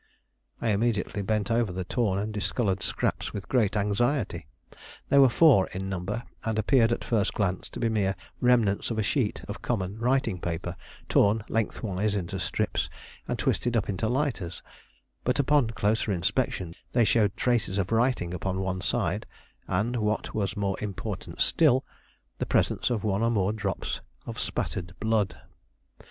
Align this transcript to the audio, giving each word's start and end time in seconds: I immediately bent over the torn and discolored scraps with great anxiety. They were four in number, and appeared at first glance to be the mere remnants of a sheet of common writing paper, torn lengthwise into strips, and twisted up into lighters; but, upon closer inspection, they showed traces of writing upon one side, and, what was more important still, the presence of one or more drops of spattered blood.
I 0.59 0.71
immediately 0.71 1.21
bent 1.21 1.51
over 1.51 1.71
the 1.71 1.83
torn 1.83 2.17
and 2.17 2.33
discolored 2.33 2.81
scraps 2.81 3.33
with 3.35 3.47
great 3.47 3.77
anxiety. 3.77 4.47
They 5.09 5.19
were 5.19 5.29
four 5.29 5.67
in 5.73 5.89
number, 5.89 6.23
and 6.43 6.57
appeared 6.57 6.91
at 6.91 7.03
first 7.03 7.35
glance 7.35 7.69
to 7.69 7.79
be 7.79 7.85
the 7.85 7.93
mere 7.93 8.15
remnants 8.39 8.89
of 8.89 8.97
a 8.97 9.03
sheet 9.03 9.43
of 9.47 9.61
common 9.61 9.99
writing 9.99 10.39
paper, 10.41 10.75
torn 11.07 11.43
lengthwise 11.49 12.15
into 12.15 12.39
strips, 12.39 12.89
and 13.27 13.37
twisted 13.37 13.77
up 13.77 13.89
into 13.89 14.07
lighters; 14.09 14.63
but, 15.23 15.37
upon 15.37 15.69
closer 15.69 16.11
inspection, 16.11 16.73
they 16.93 17.05
showed 17.05 17.37
traces 17.37 17.77
of 17.77 17.91
writing 17.91 18.33
upon 18.33 18.59
one 18.59 18.81
side, 18.81 19.27
and, 19.67 19.97
what 19.97 20.33
was 20.33 20.57
more 20.57 20.77
important 20.81 21.39
still, 21.41 21.85
the 22.39 22.47
presence 22.47 22.89
of 22.89 23.03
one 23.03 23.21
or 23.21 23.29
more 23.29 23.53
drops 23.53 24.01
of 24.25 24.39
spattered 24.39 24.95
blood. 24.99 25.39